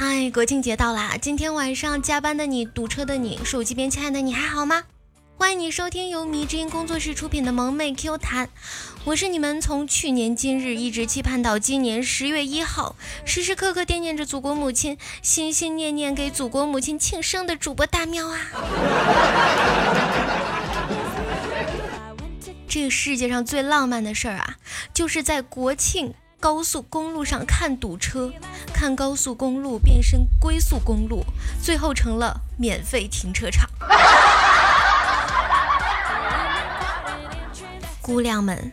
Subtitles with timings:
[0.00, 1.16] 嗨，国庆节到啦！
[1.20, 4.84] 今天晚上加班的你，堵车的你，手机边亲爱的你还好吗？
[5.36, 8.48] 欢迎你收听由迷之音工作室出品的萌妹 Q 弹，
[9.02, 12.94] 我是你们从去年今日一直期盼到今年十月一号，
[13.24, 18.38] 时时刻刻惦念着祖国母亲，心心念念给祖国母亲庆生的主播大喵啊！
[22.68, 24.58] 这个世界上最浪漫的事儿啊，
[24.94, 26.14] 就是在国庆。
[26.40, 28.32] 高速公路上看堵车，
[28.72, 31.24] 看高速公路变身龟速公路，
[31.60, 33.68] 最后成了免费停车场。
[38.00, 38.72] 姑娘们，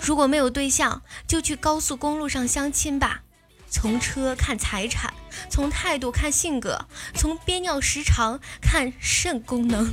[0.00, 3.22] 如果没有对象，就去高速公路上相亲吧。
[3.70, 5.14] 从车看财产，
[5.48, 9.92] 从态度看性格，从憋尿时长看肾功能。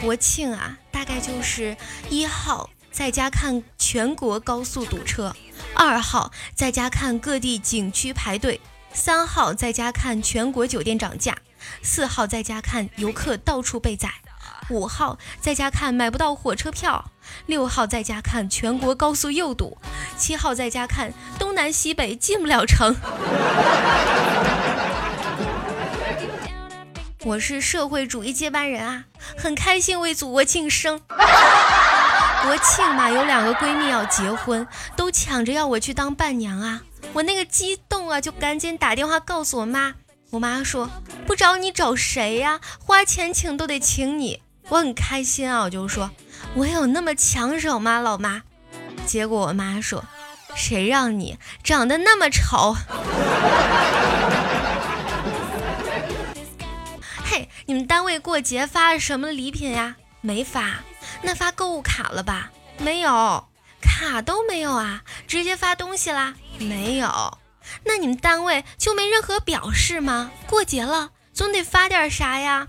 [0.00, 0.78] 国庆啊！
[0.98, 1.76] 大概就是
[2.10, 5.32] 一号在家看全国高速堵车，
[5.72, 8.60] 二号在家看各地景区排队，
[8.92, 11.38] 三号在家看全国酒店涨价，
[11.82, 14.10] 四号在家看游客到处被宰，
[14.70, 17.12] 五号在家看买不到火车票，
[17.46, 19.78] 六号在家看全国高速又堵，
[20.16, 22.96] 七号在家看东南西北进不了城。
[27.24, 29.04] 我是社会主义接班人啊，
[29.36, 31.00] 很开心为祖国庆生。
[31.10, 34.66] 国庆嘛，有两个闺蜜要结婚，
[34.96, 36.82] 都抢着要我去当伴娘啊。
[37.12, 39.94] 我那个激动啊，就赶紧打电话告诉我妈。
[40.30, 40.88] 我妈说
[41.26, 42.60] 不找你找谁呀？
[42.78, 44.42] 花钱请都得请你。
[44.68, 46.10] 我很开心啊，我就说
[46.54, 48.42] 我有那么抢手吗，老妈？
[49.06, 50.04] 结果我妈说，
[50.54, 52.76] 谁让你长得那么丑？
[57.68, 59.96] 你们单位过节发了什么礼品呀？
[60.22, 60.76] 没发，
[61.20, 62.50] 那发购物卡了吧？
[62.78, 63.46] 没有，
[63.82, 66.32] 卡都没有啊，直接发东西啦？
[66.58, 67.36] 没有，
[67.84, 70.30] 那你们单位就没任何表示吗？
[70.46, 72.68] 过节了，总得发点啥呀？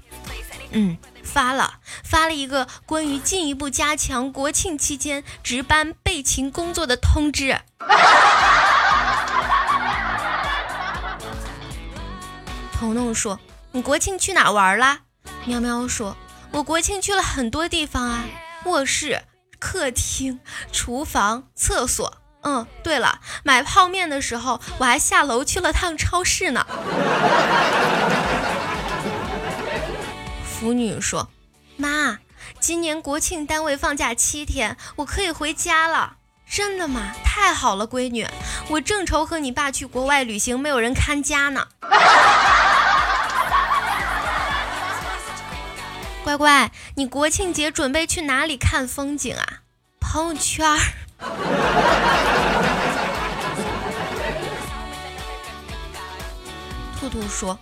[0.71, 7.57] 嗯，发了，发了一个关于进一步加强国庆期间值班备勤工作的通知。
[12.77, 13.39] 彤彤说。
[13.71, 15.01] 你国庆去哪玩啦？
[15.45, 16.17] 喵喵说
[16.51, 18.23] ：“我国庆去了很多地方啊，
[18.65, 19.21] 卧室、
[19.59, 20.39] 客厅、
[20.71, 22.17] 厨房、厕所。
[22.41, 26.65] 嗯，对了，买泡面的时候我还下楼去了趟超市呢。”
[30.43, 31.29] 腐女说
[31.77, 32.17] ：“妈，
[32.59, 36.15] 今年国庆单位放假七天，我可以回家了。
[36.49, 37.13] 真的吗？
[37.23, 38.27] 太好了，闺女，
[38.69, 41.67] 我正愁和你爸去国外旅行没有人看家呢。”
[46.29, 49.63] 乖乖，你国庆节准备去哪里看风景啊？
[49.99, 50.77] 朋友圈。
[56.99, 57.57] 兔兔说，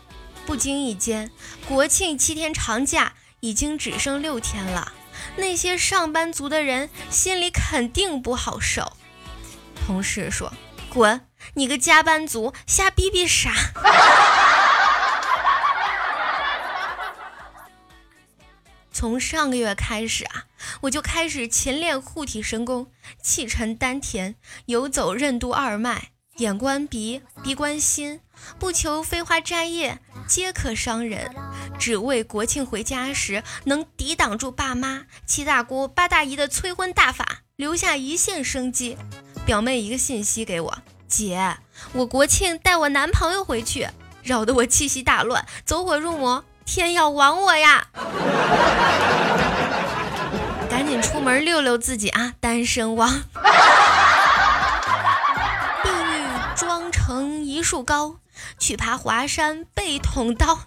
[0.46, 1.32] 不经意间，
[1.66, 4.92] 国庆七天长假已经只剩六天了，
[5.38, 8.98] 那些上班族的人心里肯定不好受。
[9.86, 10.52] 同事说，
[10.90, 11.22] 滚，
[11.54, 13.54] 你个加班族，瞎逼逼啥？
[18.98, 20.46] 从上个月开始啊，
[20.82, 22.88] 我就开始勤练护体神功，
[23.22, 24.34] 气沉丹田，
[24.66, 28.22] 游走任督二脉，眼观鼻，鼻观心，
[28.58, 31.30] 不求飞花摘叶，皆可伤人，
[31.78, 38.98] 只为国庆回家时能抵挡住爸妈、七大姑八大姨的催婚大法，留下一线生机。
[39.46, 40.78] 表妹一个信息给我，
[41.08, 41.58] 姐，
[41.94, 43.88] 我国庆带我男朋友回去，
[44.24, 46.44] 扰得我气息大乱，走火入魔。
[46.68, 47.88] 天要亡我呀！
[50.70, 53.10] 赶紧出门溜溜自己啊，单身汪！
[55.82, 58.18] 碧玉妆成一树高，
[58.60, 60.60] 去爬华山被捅刀。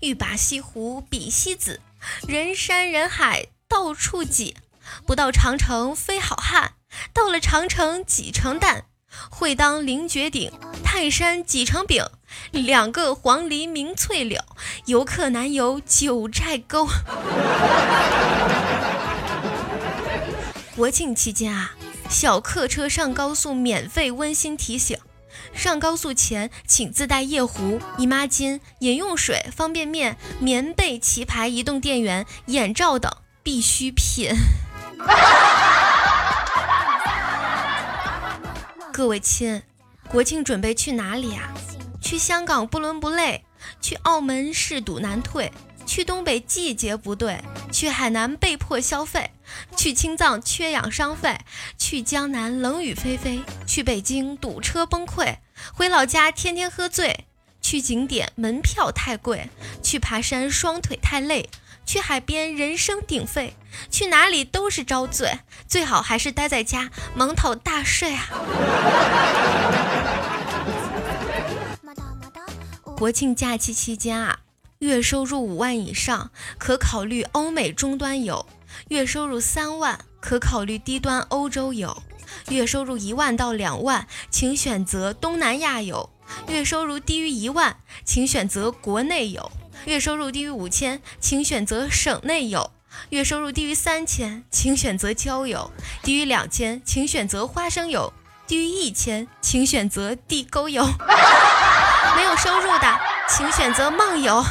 [0.00, 1.80] 欲把西湖比西子，
[2.26, 4.56] 人山人海到处挤。
[5.06, 6.72] 不到长城非好汉，
[7.14, 8.86] 到了长城挤成蛋。
[9.30, 10.50] 会当凌绝顶，
[10.82, 12.04] 泰山挤成饼。
[12.50, 14.40] 两个黄鹂鸣翠柳，
[14.86, 16.88] 游客难游九寨沟。
[20.76, 21.74] 国庆期间啊，
[22.08, 24.98] 小客车上高速免费温馨提醒：
[25.54, 33.10] 上高速前请自带夜壶、姨妈巾、饮用水、方便面、棉被、棋牌、移动电源、眼罩等
[33.42, 34.32] 必需品。
[38.92, 39.62] 各位亲，
[40.08, 41.52] 国庆准备去哪里啊？
[42.14, 43.44] 去香港不伦不类，
[43.80, 45.50] 去澳门誓赌难退，
[45.84, 47.40] 去东北季节不对，
[47.72, 49.32] 去海南被迫消费，
[49.76, 51.40] 去青藏缺氧伤肺，
[51.76, 55.38] 去江南冷雨霏霏，去北京堵车崩溃，
[55.72, 57.26] 回老家天天喝醉，
[57.60, 59.48] 去景点门票太贵，
[59.82, 61.50] 去爬山双腿太累，
[61.84, 63.56] 去海边人声鼎沸，
[63.90, 68.28] 去哪里都是遭罪，最好还是待在家蒙头大睡啊！
[72.96, 74.40] 国庆假期期间啊。
[74.78, 78.46] 月收入五万以上，可考虑欧美中端游；
[78.88, 82.02] 月收入三万，可考虑低端欧洲游；
[82.50, 86.10] 月收入一万到两万，请选择东南亚游；
[86.48, 89.50] 月收入低于一万，请选择国内游；
[89.86, 92.70] 月收入低于五千，请选择省内游；
[93.08, 95.70] 月收入低于三千，请选择郊游；
[96.02, 98.12] 低于两千，请选择花生油；
[98.46, 100.86] 低于一千，请选择地沟油。
[102.14, 104.44] 没有收入的，请选择梦游。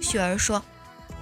[0.00, 0.62] 雪儿说：“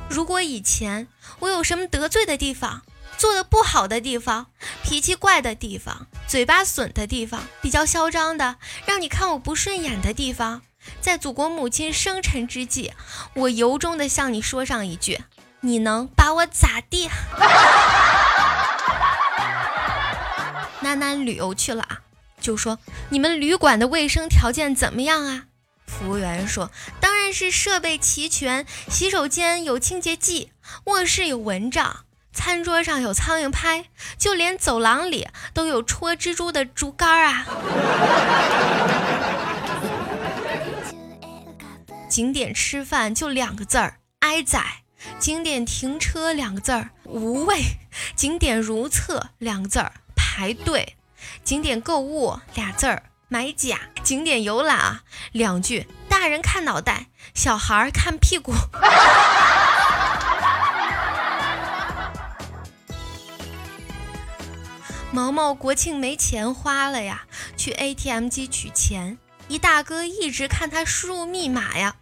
[0.09, 1.09] 如果以前
[1.41, 2.83] 我有什么得罪的地方，
[3.19, 4.47] 做的不好的地方，
[4.83, 8.57] 脾气怪的地方，嘴巴损的地方，比较嚣张的，
[8.87, 10.63] 让你看我不顺眼的地方，
[11.03, 12.95] 在祖国母亲生辰之际，
[13.35, 15.21] 我由衷的向你说上一句：
[15.61, 17.11] 你能把我咋地？”
[20.81, 22.01] 楠楠旅游去了啊，
[22.41, 22.79] 就说
[23.11, 25.45] 你们旅馆的卫生条件怎么样啊？
[25.87, 26.71] 服务员说，
[27.01, 30.53] 当然是设备齐全，洗手间有清洁剂，
[30.85, 33.87] 卧室有蚊帐，餐桌上有苍蝇拍，
[34.19, 37.47] 就连走廊里都有戳蜘蛛的竹竿啊。
[42.09, 44.61] 景点吃饭就两个字儿，挨宰；
[45.19, 47.57] 景点停车两个字儿，无畏；
[48.15, 49.93] 景点如厕两个字儿。
[50.39, 50.95] 排队，
[51.43, 55.03] 景点购物俩字儿买假，景点游览啊
[55.33, 58.53] 两句，大人看脑袋，小孩看屁股。
[65.11, 67.27] 毛毛国庆没钱花了呀，
[67.57, 69.19] 去 ATM 机取钱，
[69.49, 71.97] 一大哥一直看他输入密码呀，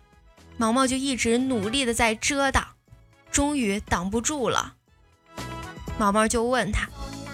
[0.59, 2.75] 毛毛就一直努力的在遮挡，
[3.31, 4.75] 终于挡不住了，
[5.97, 6.87] 毛毛就问他，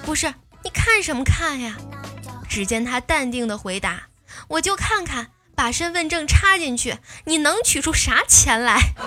[0.06, 0.32] 不是。
[0.64, 1.76] 你看什么看呀？
[2.48, 4.08] 只见他淡定的回答
[4.48, 8.92] ：“我就看看，把身份证插进去，你能取出啥钱来？”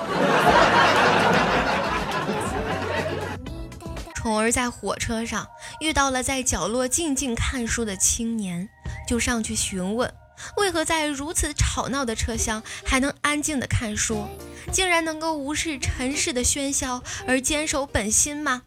[4.15, 5.47] 宠儿在火车上
[5.79, 8.67] 遇到了在角落静静看书的青年，
[9.07, 10.11] 就上去询问：
[10.57, 14.27] 为何在如此吵闹的车厢还能安静的看书？
[14.71, 18.63] 竟然能够无视尘世的喧嚣而坚守本心吗？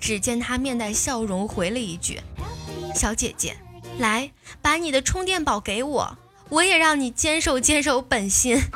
[0.00, 2.20] 只见他面带笑容，回了一句
[2.94, 3.56] ：“小姐姐，
[3.98, 4.30] 来，
[4.62, 8.60] 把你的充电宝给我，我也让你坚守坚守本心。”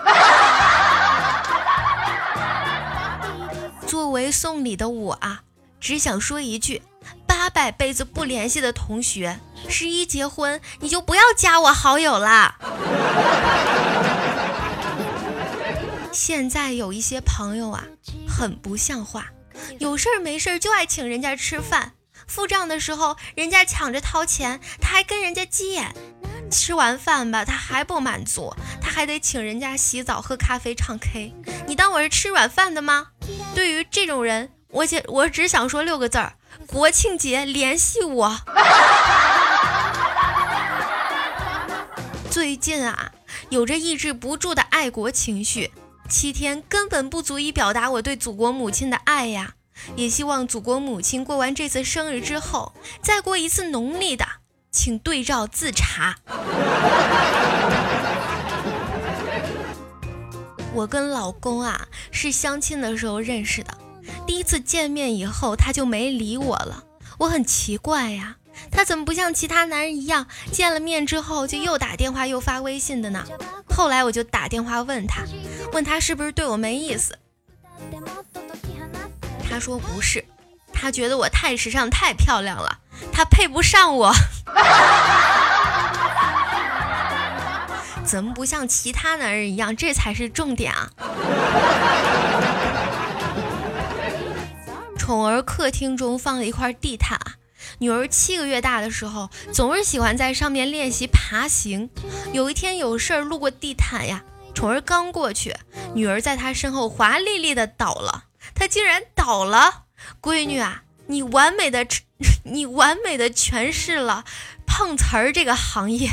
[3.86, 5.42] 作为送礼的我啊，
[5.80, 6.82] 只想说一句：
[7.26, 12.56] 八百辈子不联系的同学，十一结婚你就不要加我好友啦。
[16.12, 17.84] 现在有一些朋友啊，
[18.28, 19.26] 很不像话。
[19.78, 21.92] 有事儿没事儿就爱请人家吃饭，
[22.26, 25.94] 付账的时候人家抢着掏钱，他还跟人家急眼。
[26.50, 31.32] 吃完饭吧，他还不满足，他还得请人家洗澡、喝咖啡、唱 K。
[31.68, 33.08] 你当我是吃软饭的吗？
[33.54, 36.32] 对于这种人，我只我只想说六个字儿：
[36.66, 38.40] 国庆节联系我。
[42.28, 43.12] 最近啊，
[43.50, 45.70] 有着抑制不住的爱国情绪。
[46.10, 49.54] 七天根本不足以表达我对祖国母亲的爱呀！
[49.94, 54.26] 也希望祖国母亲过完这次生日之后，再过一次农历的，
[54.72, 56.16] 请对照自查。
[60.74, 63.78] 我跟老公啊是相亲的时候认识的，
[64.26, 66.82] 第一次见面以后他就没理我了，
[67.20, 68.36] 我很奇怪呀。
[68.70, 73.24] 他怎么不像其他男人一样，见了面之后就又打电话又发微信的呢？
[73.68, 75.22] 后来我就打电话问他，
[75.72, 77.18] 问他是不是对我没意思。
[79.48, 80.24] 他说不是，
[80.72, 82.78] 他觉得我太时尚太漂亮了，
[83.12, 84.12] 他配不上我。
[88.04, 89.76] 怎么不像其他男人一样？
[89.76, 90.90] 这才是重点啊！
[94.98, 97.18] 宠儿客厅中放了一块地毯。
[97.80, 101.88] 女儿七个月大的时候总是喜欢在上面练习爬行。
[102.32, 104.22] 有一天有事儿路过地毯呀
[104.54, 105.56] 宠儿刚过去
[105.94, 109.84] 女儿在她身后华丽丽的倒了她竟然倒了。
[110.20, 111.86] 闺女啊你完美的
[112.44, 114.24] 你完美的诠释了
[114.66, 116.10] 碰瓷儿这个行业。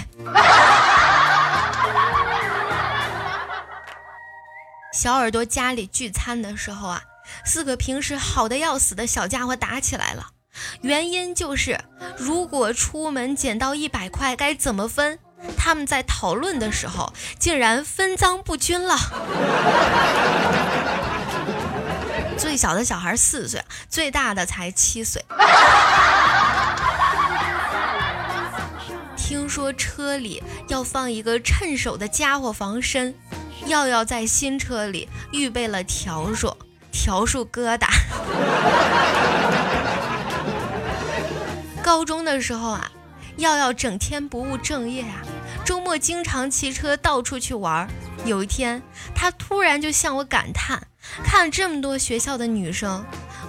[4.94, 7.04] 小耳朵家里聚餐的时候啊
[7.44, 10.37] 四个平时好的要死的小家伙打起来了。
[10.82, 11.80] 原因就是
[12.18, 15.20] 如果出门捡到一百块该怎么分。
[15.56, 18.98] 他们在讨论的时候，竟然分赃不均了。
[22.38, 25.24] 最小的小孩四岁，最大的才七岁。
[29.16, 33.14] 听说车里要放一个趁手的家伙防身。
[33.68, 36.58] 耀耀在新车里预备了笤帚，
[36.92, 37.88] 笤帚疙瘩。
[41.88, 42.92] 高中的时候啊，
[43.38, 45.24] 耀耀整天不务正业啊，
[45.64, 47.88] 周末经常骑车到处去玩。
[48.26, 48.84] 有一天，
[49.16, 50.86] 他突然就向我感叹：
[51.24, 53.06] 看这么多学校的女生，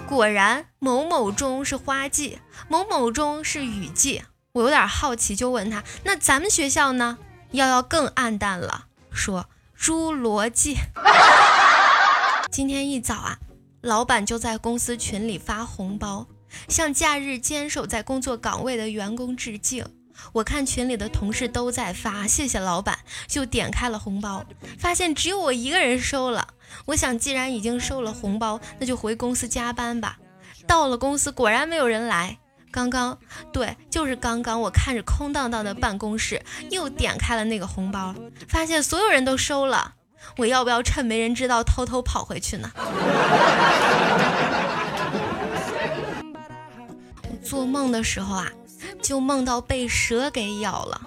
[0.07, 4.23] 果然某某中是花季，某某中是雨季。
[4.53, 7.17] 我有点好奇，就问他：那咱们学校呢？
[7.51, 9.49] 耀耀更暗淡了，说。
[9.77, 10.77] 侏罗纪。
[12.49, 13.39] 今天一早啊，
[13.81, 16.25] 老板就在公司群里发红包，
[16.67, 19.85] 向假日坚守在工作岗位的员工致敬。
[20.33, 24.45] 我看群里的同事都在发，谢谢老板，就点开了红包，
[24.77, 26.47] 发现只有我一个人收了。
[26.85, 30.17] 我想，既然已经收了红包，那就回公司加班吧。
[30.67, 32.37] 到了公司，果然没有人来。
[32.71, 33.17] 刚刚，
[33.51, 38.13] 对，就是刚刚，我看着空荡荡的办公室，又点开了那个红包，
[38.47, 39.95] 发现所有人都收了。
[40.37, 42.69] 我要不要趁没人知道偷偷跑回去呢？
[47.49, 48.47] 做梦的时候啊，
[49.01, 51.01] 就梦到被蛇给咬了。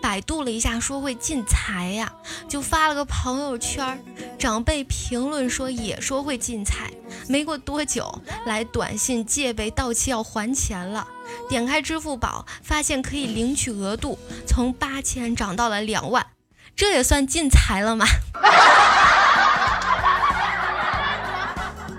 [0.00, 2.10] 百度了一下，说会进财呀，
[2.48, 4.02] 就发了个朋友圈。
[4.38, 6.90] 长辈评论说也说会进财。
[7.28, 11.06] 没过多久，来短信借呗到期要还钱了。
[11.46, 16.26] 点开支付宝，发现可以领取额度从八千涨到了两万，
[16.74, 18.06] 这也算进财了吗？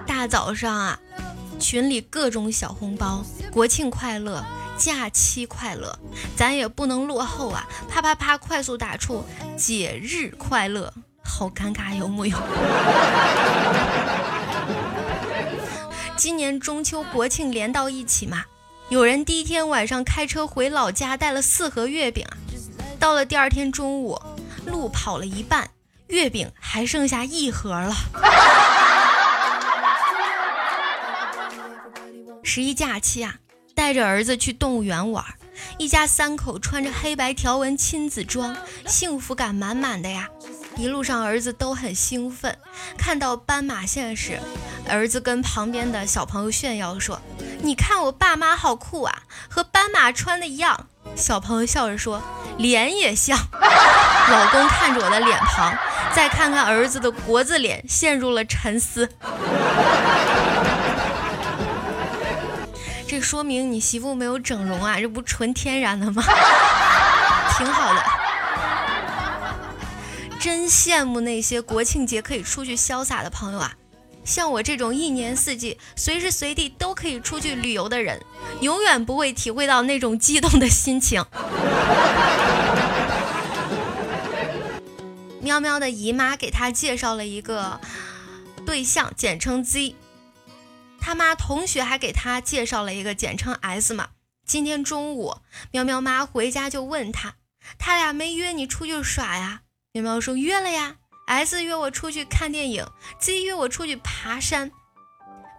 [0.07, 0.99] 大早上啊，
[1.59, 4.43] 群里各种小红包，国庆快乐。
[4.75, 5.97] 假期快乐，
[6.35, 7.67] 咱也不能落后啊！
[7.87, 9.23] 啪啪啪，快速打出
[9.55, 10.91] 节日快乐，
[11.23, 12.35] 好尴尬，有木有？
[16.17, 18.43] 今年中秋国庆连到一起嘛，
[18.89, 22.25] 有人第一天晚上开车回老家带了四盒月饼，
[22.99, 24.19] 到了第二天中午，
[24.65, 25.69] 路跑了一半，
[26.07, 27.93] 月饼还剩下一盒了。
[32.55, 33.37] 十一假期啊！
[33.73, 35.25] 带着儿子去动物园玩，
[35.79, 38.55] 一家三口穿着黑白条纹亲子装，
[38.85, 40.29] 幸福感满满的呀。
[40.75, 42.55] 一路上儿子都很兴奋，
[42.95, 44.39] 看到斑马线时，
[44.87, 47.19] 儿子跟旁边的小朋友炫耀说
[47.63, 50.85] ：“你看我爸妈好酷啊，和斑马穿的一样。”
[51.17, 52.21] 小朋友笑着说
[52.59, 53.35] ：“脸也像。
[54.29, 55.75] ”老公看着我的脸庞，
[56.15, 59.09] 再看看儿子的国字脸，陷入了沉思。
[63.13, 66.23] 这说明你媳妇没有整容啊，这不纯天然的吗？
[67.55, 68.03] 挺好的，
[70.39, 73.75] 真羡慕那些国庆节可以出去潇洒的朋友啊！
[74.25, 78.19] 像我这种一年四季随时随地都可以出去旅游的人，
[78.61, 81.23] 永远不会体会到那种激动的心情。
[85.39, 87.79] 喵喵的姨妈给他介绍了一个
[88.65, 89.93] 对象，简称 Z。
[91.05, 94.11] 他妈同学还给他介绍了一个简称 S 嘛。
[94.45, 95.35] 今天中午，
[95.71, 97.33] 喵喵妈回家就问他，
[97.77, 99.63] 他俩没约你出去耍呀？
[99.91, 100.95] 喵喵说约了呀
[101.27, 102.87] ，S 约我出去看电影
[103.19, 104.71] ，Z 约我出去爬山。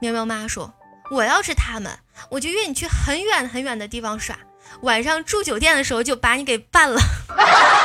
[0.00, 0.72] 喵喵妈说，
[1.10, 1.98] 我要是他们，
[2.30, 4.38] 我就约你去很远很远的地方耍，
[4.80, 6.98] 晚上住酒店的时候就把你给办了。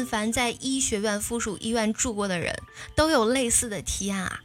[0.00, 2.58] 但凡在医学院附属医院住过的人
[2.94, 4.40] 都有类似的体验啊！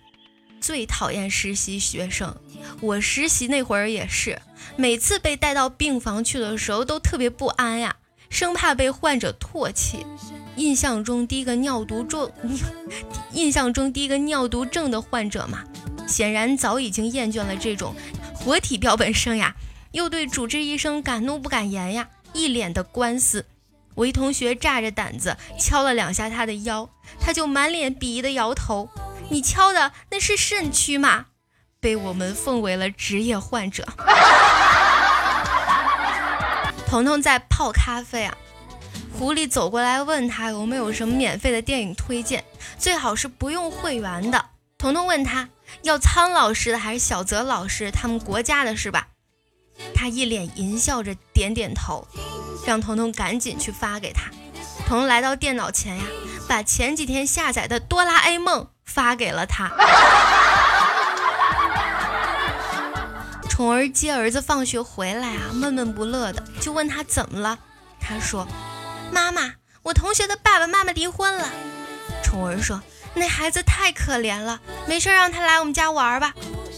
[0.60, 2.36] 最讨厌实习学生，
[2.82, 4.42] 我实习那会儿也是，
[4.76, 7.96] 每次被带到病房去的时候都特别不安呀，
[8.30, 10.06] 生怕被患者唾弃。
[10.58, 12.30] 印象中第一个尿毒症，
[13.32, 15.64] 印象中第一个尿毒症的患者嘛，
[16.06, 17.96] 显然早已经厌倦了这种
[18.34, 19.54] 活体标本生涯，
[19.94, 23.46] 又对主治医生敢怒不敢言呀，一脸的官司。
[23.96, 28.90] 我一同学炸着胆子敲了两下他的腰，他就满脸鄙夷的摇头
[29.30, 31.28] ：“你敲的那是肾区吗？”
[31.80, 33.88] 被我们奉为了职业患者。
[36.88, 38.36] 彤彤在泡咖啡啊，
[39.18, 42.44] 狐狸走过来问他有没有什么免费的电影推荐，
[42.78, 44.46] 最好是不用会员的。
[44.78, 45.50] 彤彤问他
[45.84, 49.08] 要苍老师的还是小泽老师他们国家的是吧？
[49.94, 52.08] 他一脸淫笑着点点头。
[52.66, 54.24] 让彤彤赶紧去发给他。
[54.88, 56.04] 彤彤来到电脑前呀，
[56.48, 59.72] 把前几天下载的哆啦 A 梦发给了他。
[63.50, 67.58] 宠儿接儿子放学回来啊，闷闷不乐的，就问他怎么了。
[68.00, 68.46] 他说
[69.12, 71.50] ：“妈妈，我同学的爸爸妈妈离婚了。”
[72.22, 72.82] 宠儿说
[73.16, 76.34] ：“那孩子太可怜了，没事让他来我们家玩吧。”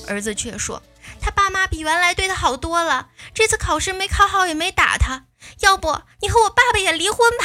[0.07, 0.81] 儿子却说
[1.27, 5.25] ：“他爸妈比原来对他好多了，这次考试没考好也没打他。
[5.59, 7.43] 要不你和我爸爸也离婚吧？”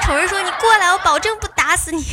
[0.02, 2.02] 丑人说：“你过来，我保证不打死你。”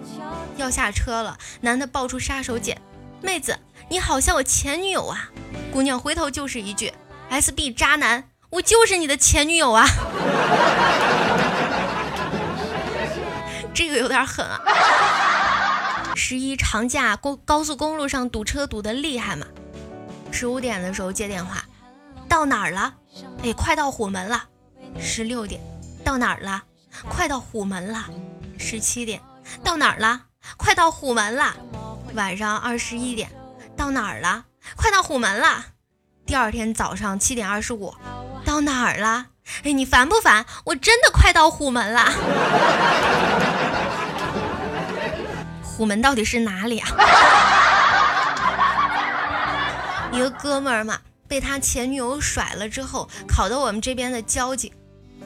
[0.57, 2.75] 要下车了，男的爆出杀手锏
[3.21, 3.57] ：“妹子，
[3.89, 5.29] 你好像我前女友啊！”
[5.71, 6.91] 姑娘回头就是一句
[7.29, 9.85] ：“SB 渣男，我就是你的前女友啊！”
[13.73, 14.59] 这个有点狠啊！
[16.21, 19.47] 十一长假，公高速公路上堵车堵得厉害嘛。
[20.31, 21.63] 十五点的时候接电话，
[22.27, 22.93] 到哪儿了？
[23.41, 24.43] 哎，快到虎门了。
[24.99, 25.61] 十六点，
[26.03, 26.61] 到哪儿了？
[27.07, 28.09] 快到虎门了。
[28.57, 29.21] 十七点，
[29.63, 30.23] 到哪儿了？
[30.57, 31.55] 快到虎门了。
[32.13, 33.31] 晚上二十一点，
[33.77, 34.43] 到哪儿了？
[34.75, 35.67] 快到虎门了。
[36.25, 37.95] 第二天早上七点二十五，
[38.43, 39.27] 到哪儿了？
[39.63, 40.45] 哎，你烦不烦？
[40.65, 42.11] 我真的快到虎门了。
[45.79, 46.89] 虎门到底是哪里啊？
[50.11, 54.69] 一个哥们儿嘛，被他前女友甩了之后，考到我们这边的交警。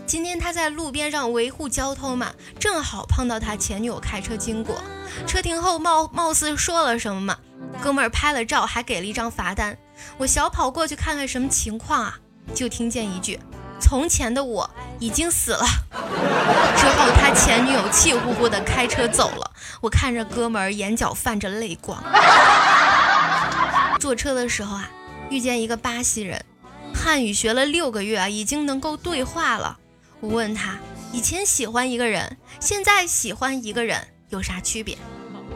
[0.06, 4.80] 今天他在路边上维护交通嘛，正好碰到他前女友开车经过，
[5.26, 7.36] 车停后貌貌似说了什么嘛，
[7.82, 9.76] 哥们儿拍了照，还给了一张罚单。
[10.20, 12.16] 我小跑过去看看什么情况啊，
[12.54, 13.40] 就听见一句
[13.84, 14.70] ：“从前的我
[15.00, 15.66] 已经死了。”
[16.80, 22.02] 之后他前女友气呼呼的开车走了，我看着哥们儿眼角泛着泪光。
[24.00, 24.90] 坐车的时候啊，
[25.30, 26.44] 遇见一个巴西人，
[26.96, 29.78] 汉语学了六个月啊，已经能够对话了。
[30.22, 30.78] 我问他，
[31.12, 34.98] 以前喜欢一个人，现在喜欢一个人有啥区别？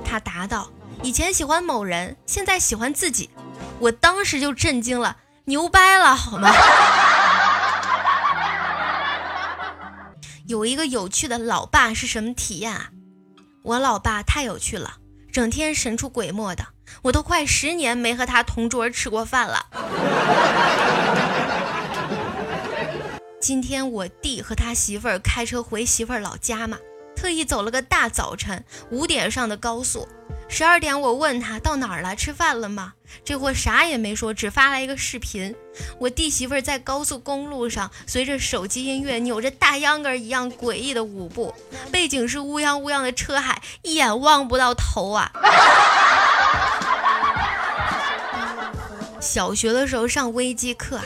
[0.06, 0.70] 他答道：
[1.02, 3.30] 以前喜欢某人，现在喜欢自己。
[3.80, 6.50] 我当时就震惊了，牛掰了好吗？
[10.47, 12.91] 有一个有趣的老爸是什么体验啊？
[13.63, 16.67] 我老爸太有趣了，整天神出鬼没的，
[17.01, 19.65] 我都快十年没和他同桌吃过饭了。
[23.41, 26.77] 今天我弟和他媳妇儿开车回媳妇儿老家嘛，
[27.13, 30.07] 特意走了个大早晨，五点上的高速。
[30.49, 32.93] 十二点我问他到哪儿了，吃饭了吗？
[33.23, 35.53] 这货啥也没说，只发来一个视频。
[35.99, 41.53] 我弟媳妇在高速公路上，随着手机音乐扭着大秧歌一样诡异的舞步，
[41.91, 45.31] 背景是乌泱乌泱的车海，一眼望不到头啊。
[49.21, 51.05] 小学的时候上微机课啊，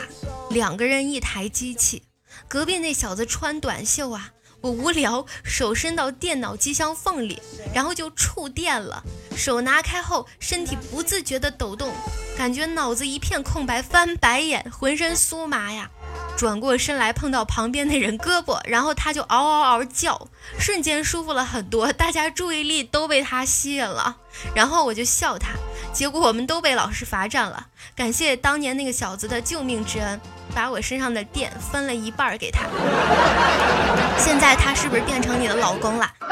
[0.50, 2.04] 两个人一台机器。
[2.48, 4.30] 隔壁那小子穿短袖啊，
[4.62, 7.42] 我无聊，手伸到电脑机箱缝里，
[7.74, 9.02] 然后就触电了。
[9.36, 11.92] 手拿开后，身体不自觉的抖动，
[12.38, 15.90] 感觉脑子一片空白，翻白眼，浑身酥麻呀。
[16.36, 24.16] 转过身来碰到旁边那人胳膊，然后他就嗷嗷嗷叫，瞬间舒服了很多，大家注意力都被他吸引了。
[24.54, 25.50] 然后我就笑他，
[25.92, 27.66] 结果我们都被老师罚站了。
[27.94, 30.20] 感谢当年那个小子的救命之恩，
[30.54, 32.60] 把我身上的电分了一半给他。
[34.18, 36.12] 现在他是不是变成你的老公了？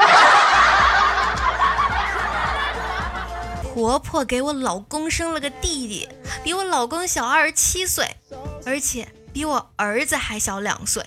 [3.73, 6.09] 婆婆给我老公生了个弟弟，
[6.43, 8.17] 比我老公小二十七岁，
[8.65, 11.03] 而且比我儿子还小两岁。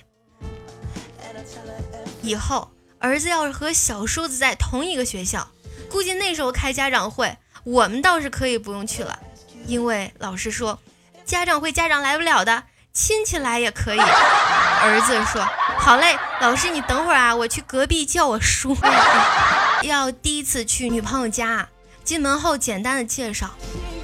[2.22, 5.46] 以后儿子要是和小叔子在同一个学校，
[5.90, 9.18] 估计那时候开家长会，我们倒是可以不用去了，
[9.66, 10.78] 因为老师说
[11.26, 13.98] 家长会家长来不了的，亲戚来也可以。
[14.80, 15.44] 儿子说
[15.78, 18.76] ：“好嘞，老师你等会儿啊，我去隔壁叫我叔。
[19.82, 21.68] ”要第一次去女朋友家。
[22.04, 23.50] 进门后，简单的介绍，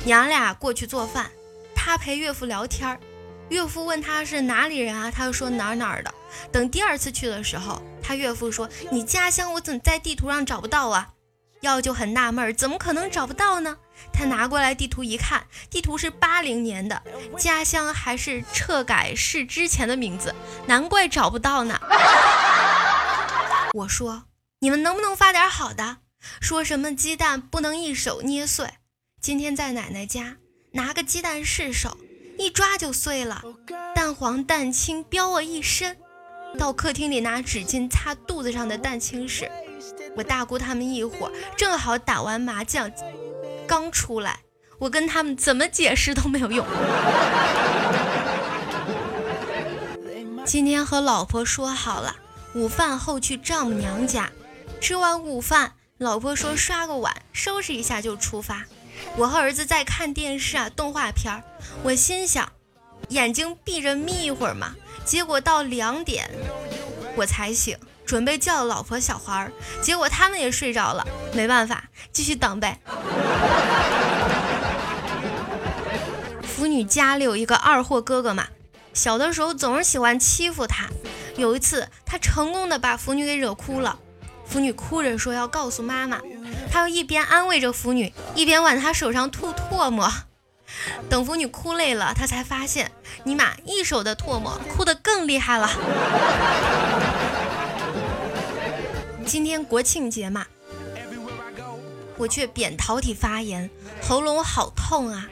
[0.05, 1.31] 娘俩过去做饭，
[1.75, 2.99] 他陪岳父聊天儿。
[3.51, 6.13] 岳父问他是哪里人啊，他就说哪儿哪儿的。
[6.51, 11.11] 等第二次去的时候，他岳父说：“你家乡我怎么在地图上找不到啊？”
[11.61, 13.77] 要就很纳闷，怎么可能找不到呢？
[14.13, 17.03] 他拿过来地图一看，地图是八零年的，
[17.39, 20.35] 家乡还是撤改市之前的名字，
[20.67, 21.81] 难怪找不到呢。
[23.75, 24.25] 我说
[24.61, 25.99] ：“你们能不能发点好的？”
[26.41, 28.69] 说什么鸡蛋不能一手捏碎？
[29.23, 30.37] 今天在奶奶家
[30.73, 31.97] 拿个鸡蛋试手，
[32.39, 33.43] 一抓就碎了，
[33.95, 35.97] 蛋黄蛋清飙我一身。
[36.59, 39.51] 到客厅里拿纸巾擦肚子上的蛋清时，
[40.17, 42.91] 我大姑他们一伙正好打完麻将，
[43.71, 44.41] 刚出来，
[44.81, 46.67] 我跟他们怎么解释都没有用。
[50.45, 52.17] 今天和老婆说好了，
[52.57, 54.33] 午饭后去丈母娘家，
[54.81, 55.75] 吃完午饭。
[55.99, 58.65] 老婆说刷个碗，收拾一下就出发。
[59.17, 61.41] 我和儿子在看电视啊，动画片。
[61.85, 62.51] 我心想，
[63.11, 64.75] 眼睛闭着眯一会儿嘛。
[65.05, 66.29] 结果到两点
[67.15, 67.79] 我才醒，
[68.11, 71.07] 准备叫老婆小孩儿，结果他们也睡着了。
[71.33, 72.81] 没办法，继续等呗。
[76.43, 78.49] 腐女家里有一个二货哥哥嘛，
[78.93, 80.89] 小的时候总是喜欢欺负他。
[81.37, 84.01] 有一次，他成功的把腐女给惹哭了。
[84.45, 86.19] 腐女哭着说要告诉妈妈，
[86.73, 90.13] 他又一边安慰着腐女，一边往她手上吐唾沫。
[91.09, 92.91] 等腐女哭累了，他才发现，
[93.23, 95.71] 尼玛一手的唾沫，哭得更厉害了。
[99.31, 100.45] 今天国庆节嘛，
[102.17, 103.71] 我却扁桃体发炎，
[104.03, 105.29] 喉咙好痛啊！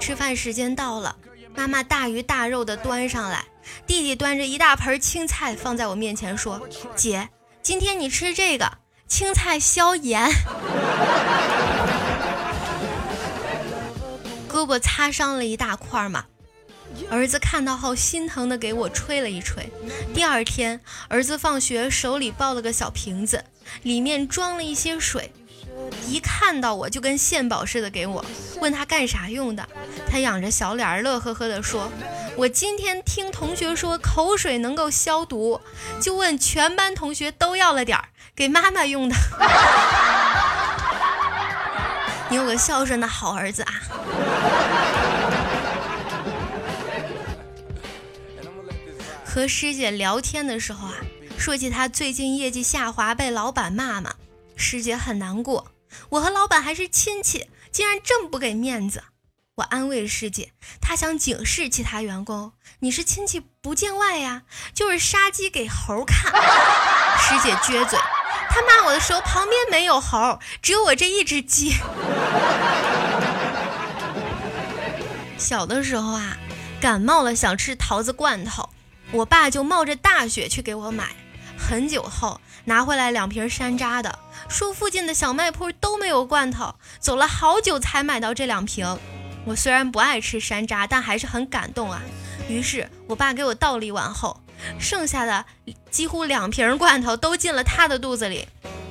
[0.00, 1.16] 吃饭时间到了，
[1.54, 3.44] 妈妈大鱼大肉的端上来，
[3.86, 7.28] 弟弟端着一大盆青菜放在我面前说：“姐。”
[7.60, 10.26] 今天你吃这个青菜消炎，
[14.48, 16.24] 胳膊擦伤了一大块嘛。
[17.10, 19.70] 儿子看到后心疼的给我吹了一吹。
[20.14, 23.44] 第二天，儿子放学手里抱了个小瓶子，
[23.82, 25.32] 里面装了一些水，
[26.08, 28.24] 一看到我就跟献宝似的给我，
[28.60, 29.68] 问他干啥用的。
[30.10, 31.90] 他仰着小脸乐呵呵的说。
[32.34, 35.60] 我今天听同学说口水能够消毒，
[36.00, 39.14] 就问全班同学都要了点儿，给妈妈用的。
[42.30, 43.74] 你有个孝顺的好儿子啊！
[49.34, 50.92] 和师姐聊天的时候啊，
[51.38, 54.12] 说起她最近业绩下滑，被老板骂嘛，
[54.56, 55.68] 师姐很难过。
[56.10, 59.04] 我和老板还是亲戚，竟然这么不给面子。
[59.54, 64.42] 我安慰师姐，她想警示其他员工：“你是亲戚不见外呀，
[64.74, 66.30] 就是杀鸡给猴看。
[67.18, 67.98] ”师姐撅嘴，
[68.50, 71.74] 她骂我的时候旁边没有猴，只有我这一只鸡。
[75.38, 76.36] 小的时候啊，
[76.82, 78.68] 感冒了想吃桃子罐头，
[79.12, 81.10] 我爸就冒着大雪去给我买。
[81.58, 88.98] 很久后拿回来两瓶山楂的，说附近的小卖铺都没有罐头，走了好久才买到这两瓶。
[89.44, 92.00] 我虽然不爱吃山楂，但还是很感动啊。
[92.48, 94.40] 于是我爸给我倒了一碗后，
[94.78, 95.44] 剩下的
[95.90, 98.48] 几乎两瓶罐头都进了他的肚子里。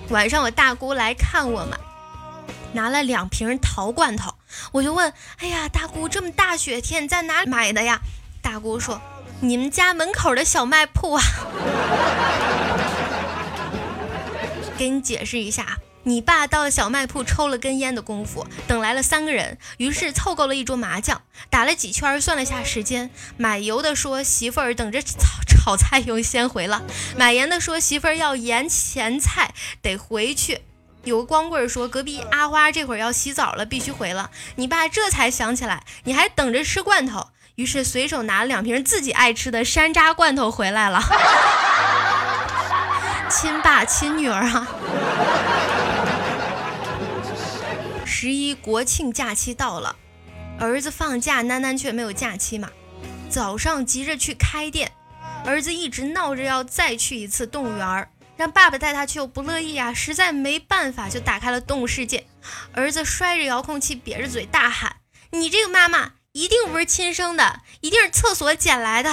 [0.10, 1.78] 晚上我大姑来看我嘛，
[2.74, 4.36] 拿了两瓶桃罐头，
[4.72, 8.00] 我就问：“哎呀，大姑，这么大雪天你在哪里买的呀？”
[8.42, 9.02] 大姑说
[9.42, 11.24] ：“你们家门口的小卖铺啊。
[14.78, 15.80] ”给你解释一下。
[16.04, 23.12] 你爸到小卖铺抽了根烟的功夫，等来了三个人，于是凑够了一桌麻将，打了几圈，算了下时间。
[23.38, 26.82] 买油的说媳妇儿等着炒炒菜用先回了，
[27.16, 30.62] 买盐的说媳妇儿要盐咸菜得回去。
[31.04, 34.32] 有个光棍说隔壁阿花这会儿要洗澡了，必须回了。
[34.56, 41.02] 你爸这才想起来，你还等着吃罐头，于是随手拿了两瓶自己爱吃的山楂罐头回来了。
[43.30, 44.68] 亲爸亲女儿啊！
[48.06, 49.96] 十一国庆假期到了，
[50.60, 52.70] 儿子放假，囡囡却没有假期嘛。
[53.30, 54.92] 早上急着去开店，
[55.46, 62.28] 儿子一直闹着要再去一次动物园，让爸爸带他去又不乐意啊，实在没办法就打开了动物世界。
[62.74, 64.98] 儿子摔着遥控器，瘪着嘴大喊
[65.32, 69.12] ：“你这个妈妈一定不是亲生的，一定是厕所捡来的。”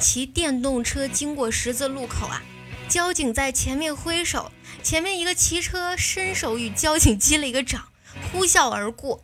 [0.00, 2.42] 骑电动车经过十字路口啊。
[2.88, 4.50] 交警在前面挥手，
[4.82, 7.88] 前面一个骑车伸手与交警击了一个掌，
[8.32, 9.22] 呼啸而过。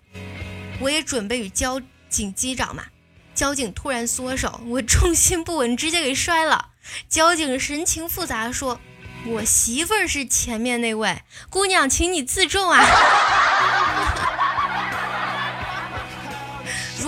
[0.81, 2.85] 我也准备与交警击掌嘛，
[3.35, 6.73] 交警突然缩手，我重心不稳，直接给摔了。
[7.09, 8.79] 交警神情复杂说
[9.27, 12.85] ：“我媳妇儿是前面那位姑娘，请你自重啊。”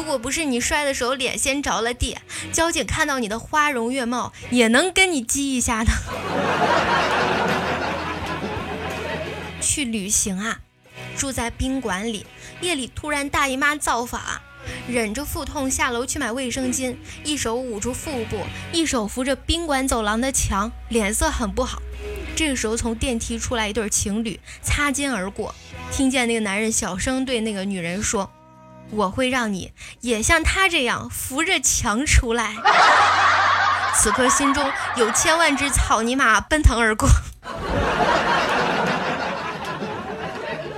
[0.07, 2.17] 如果不是你摔的时候脸先着了地，
[2.53, 5.91] 交警看到你的花容月貌也能跟你激一下的。
[9.61, 10.61] 去旅行啊，
[11.17, 12.25] 住在宾馆里，
[12.61, 14.21] 夜里突然大姨妈造访，
[14.87, 21.83] 忍着腹痛下楼去买卫生巾，一手捂住腹部，一手扶着宾馆走廊的墙，脸色很不好。
[22.37, 25.53] 这个时候从电梯出来一对情侣，擦肩而过，
[25.91, 28.31] 听见那个男人小声对那个女人说。
[28.91, 32.55] 我会让你也像他这样扶着墙出来。
[33.99, 37.09] 此刻心中有千万只草泥马奔腾而过。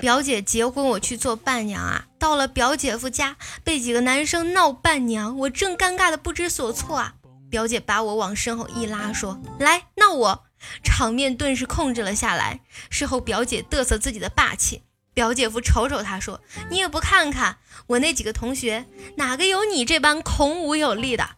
[0.01, 2.05] 表姐结婚，我去做伴娘啊。
[2.21, 7.14] 到了表姐夫家，被几个男生闹伴娘，我正尴尬的不知所措啊。
[7.51, 10.44] 表姐把我往身后一拉，说：“来闹我。”
[10.85, 12.61] 场面顿时控制了下来。
[12.90, 14.83] 事后表姐嘚瑟自己的霸气。
[15.18, 17.57] 表姐夫瞅瞅他，说：“你也不看看
[17.88, 18.85] 我那几个同学，
[19.16, 21.28] 哪个有你这般孔武有力的？”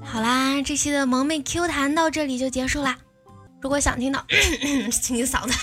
[0.00, 2.96] 好啦，这期的萌妹 Q 弹到这里就结束啦。
[3.60, 4.24] 如果想听到，
[4.92, 5.58] 清清嗓子。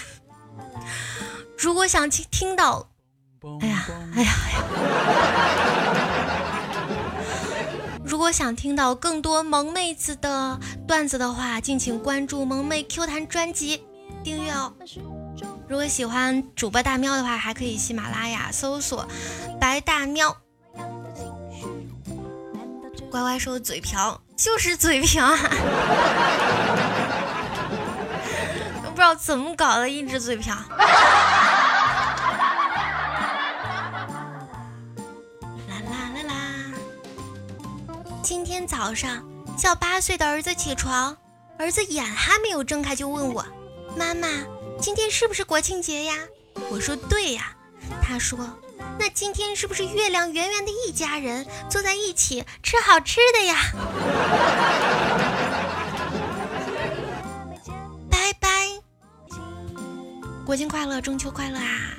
[1.58, 2.90] 如果想听听到，
[3.62, 5.49] 哎呀，哎呀，哎呀。
[8.20, 13.82] 如果想听到更多萌妹子的段子的话，敬请关注萌妹 Q 弹专辑，
[14.22, 14.74] 订阅哦。
[15.70, 19.08] 如果喜欢主播大喵的话，还可以喜马拉雅搜索
[19.58, 20.36] 白大喵。
[23.10, 25.40] 乖乖说嘴瓢就是嘴瓢啊，
[28.84, 30.54] 都不知道怎么搞的，一直嘴瓢。
[38.30, 39.26] 今天早上
[39.58, 41.18] 叫八岁的儿子起床，
[41.58, 43.44] 儿子眼还没有睁开就问我
[43.98, 44.28] ：“妈妈，
[44.80, 46.14] 今天是不是国庆节呀？”
[46.70, 47.58] 我说：“对呀。”
[48.04, 48.38] 他说
[49.00, 53.58] ：“那今天是不是月亮圆圆的一家人坐在一起吃好吃的呀？”
[58.12, 58.68] 拜拜，
[60.46, 61.96] 国庆快乐，中秋快乐啊！